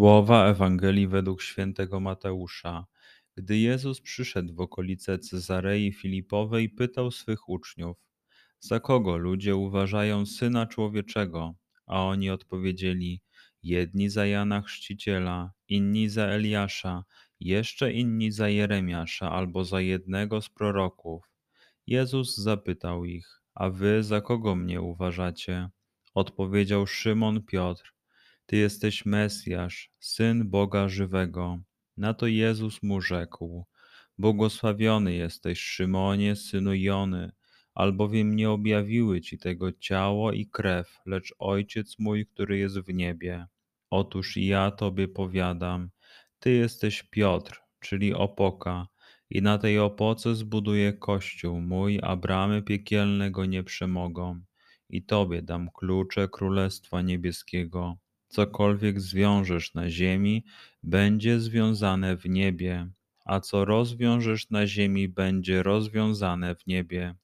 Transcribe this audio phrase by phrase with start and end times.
[0.00, 2.86] Słowa Ewangelii według świętego Mateusza.
[3.36, 7.96] Gdy Jezus przyszedł w okolice Cezarei Filipowej, pytał swych uczniów:
[8.60, 11.54] Za kogo ludzie uważają syna człowieczego?
[11.86, 13.20] A oni odpowiedzieli:
[13.62, 17.04] Jedni za Jana Chrzciciela, inni za Eliasza,
[17.40, 21.24] jeszcze inni za Jeremiasza albo za jednego z proroków.
[21.86, 25.68] Jezus zapytał ich: A wy za kogo mnie uważacie?
[26.14, 27.99] Odpowiedział Szymon Piotr.
[28.50, 31.58] Ty jesteś Mesjasz, syn Boga żywego.
[31.96, 33.64] Na to Jezus mu rzekł:
[34.18, 37.32] Błogosławiony jesteś, Szymonie, synu Jony,
[37.74, 43.46] albowiem nie objawiły ci tego ciało i krew, lecz Ojciec mój, który jest w niebie.
[43.90, 45.90] Otóż ja tobie powiadam:
[46.38, 48.86] Ty jesteś Piotr, czyli opoka,
[49.30, 54.40] i na tej opoce zbuduję kościół mój, a bramy piekielne go nie przemogą.
[54.88, 57.98] I tobie dam klucze Królestwa Niebieskiego.
[58.30, 60.44] Cokolwiek zwiążesz na ziemi,
[60.82, 62.88] będzie związane w niebie,
[63.24, 67.14] a co rozwiążesz na ziemi, będzie rozwiązane w niebie.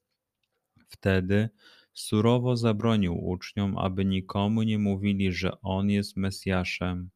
[0.88, 1.48] Wtedy
[1.92, 7.10] surowo zabronił uczniom, aby nikomu nie mówili, że on jest Mesjaszem.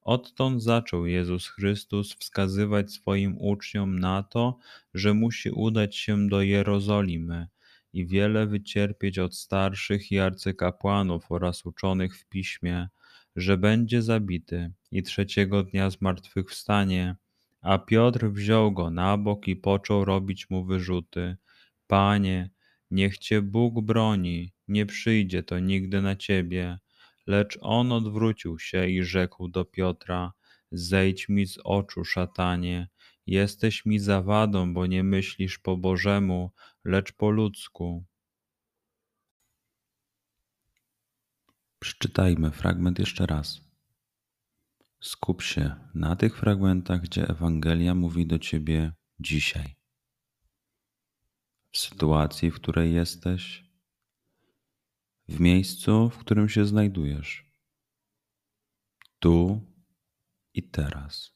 [0.00, 4.58] Odtąd zaczął Jezus Chrystus wskazywać swoim uczniom na to,
[4.94, 7.48] że musi udać się do Jerozolimy
[7.92, 12.88] i wiele wycierpieć od starszych i arcykapłanów oraz uczonych w piśmie
[13.38, 17.16] że będzie zabity i trzeciego dnia zmartwychwstanie.
[17.60, 21.36] A Piotr wziął go na bok i począł robić mu wyrzuty.
[21.86, 22.50] Panie,
[22.90, 26.78] niech cię Bóg broni, nie przyjdzie to nigdy na ciebie.
[27.26, 30.32] Lecz on odwrócił się i rzekł do Piotra:
[30.72, 32.88] Zejdź mi z oczu, szatanie.
[33.26, 36.50] Jesteś mi zawadą, bo nie myślisz po Bożemu,
[36.88, 38.04] lecz po ludzku.
[41.78, 43.60] Przeczytajmy fragment jeszcze raz.
[45.00, 49.76] Skup się na tych fragmentach, gdzie Ewangelia mówi do ciebie dzisiaj.
[51.72, 53.64] W sytuacji, w której jesteś,
[55.28, 57.52] w miejscu, w którym się znajdujesz,
[59.18, 59.60] tu
[60.54, 61.32] i teraz.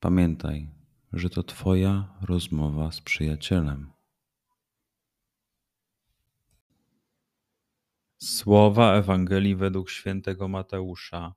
[0.00, 0.83] Pamiętaj,
[1.14, 3.92] że to Twoja rozmowa z przyjacielem.
[8.22, 11.34] Słowa Ewangelii według świętego Mateusza.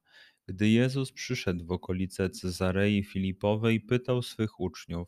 [0.47, 5.07] Gdy Jezus przyszedł w okolice Cezarei Filipowej, pytał swych uczniów: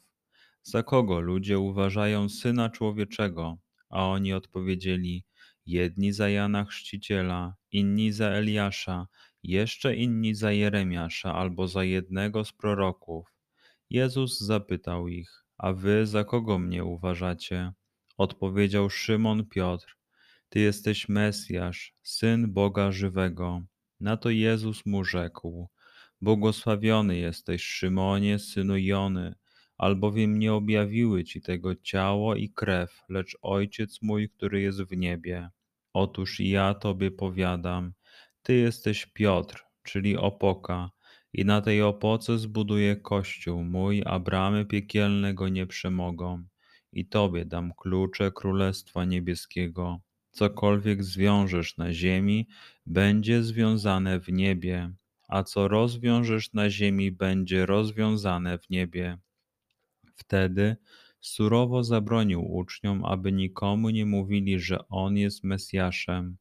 [0.63, 3.57] Za kogo ludzie uważają syna człowieczego?
[3.89, 5.25] A oni odpowiedzieli:
[5.65, 9.07] Jedni za Jana Chrzciciela, inni za Eliasza,
[9.43, 13.38] jeszcze inni za Jeremiasza albo za jednego z proroków.
[13.91, 17.73] Jezus zapytał ich: A wy za kogo mnie uważacie?
[18.17, 19.97] Odpowiedział Szymon Piotr.
[20.49, 23.61] Ty jesteś Mesjasz, syn Boga żywego.
[23.99, 25.69] Na to Jezus mu rzekł:
[26.21, 29.35] Błogosławiony jesteś, Szymonie, synu Jony,
[29.77, 35.49] albowiem nie objawiły ci tego ciało i krew, lecz Ojciec mój, który jest w niebie.
[35.93, 37.93] Otóż ja tobie powiadam:
[38.43, 40.89] Ty jesteś Piotr, czyli opoka,
[41.33, 46.43] i na tej opoce zbuduję kościół mój, a bramy piekielne go nie przemogą.
[46.93, 49.99] I tobie dam klucze Królestwa Niebieskiego.
[50.31, 52.47] Cokolwiek zwiążesz na ziemi,
[52.85, 54.91] będzie związane w niebie,
[55.27, 59.17] a co rozwiążesz na ziemi, będzie rozwiązane w niebie.
[60.15, 60.77] Wtedy
[61.21, 66.37] surowo zabronił uczniom, aby nikomu nie mówili, że on jest Mesjaszem.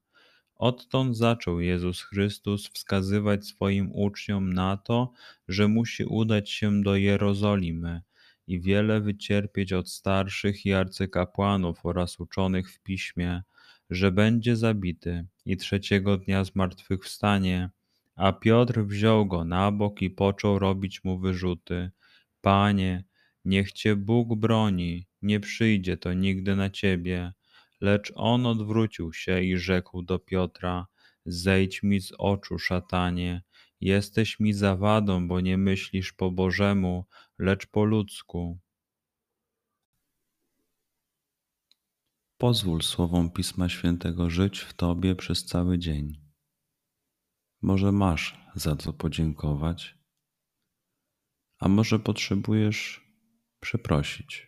[0.58, 5.12] Odtąd zaczął Jezus Chrystus wskazywać swoim uczniom na to,
[5.49, 8.02] że musi udać się do Jerozolimy
[8.46, 13.43] i wiele wycierpieć od starszych i arcykapłanów oraz uczonych w piśmie,
[13.90, 17.70] że będzie zabity i trzeciego dnia zmartwychwstanie.
[18.16, 21.90] A Piotr wziął go na bok i począł robić mu wyrzuty.
[22.40, 23.05] Panie,
[23.44, 27.32] niech cię Bóg broni, nie przyjdzie to nigdy na ciebie.
[27.80, 30.86] Lecz on odwrócił się i rzekł do Piotra:
[31.26, 33.42] Zejdź mi z oczu, szatanie.
[33.80, 37.06] Jesteś mi zawadą, bo nie myślisz po Bożemu,
[37.38, 38.58] lecz po ludzku.
[42.38, 46.20] Pozwól słowom Pisma Świętego żyć w Tobie przez cały dzień.
[47.62, 49.98] Może masz za co podziękować,
[51.58, 53.08] a może potrzebujesz
[53.60, 54.47] przeprosić.